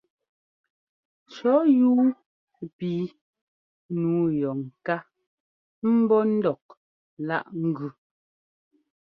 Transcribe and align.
Cɔ̌ 1.33 1.57
yúu 1.77 2.01
píi 2.75 3.03
nǔu 3.99 4.23
yɔ 4.39 4.51
ŋká 4.63 4.97
ḿbɔ́ 5.99 6.21
ńdɔk 6.33 6.63
láꞌ 7.27 7.49
ŋ́gʉ. 7.65 7.87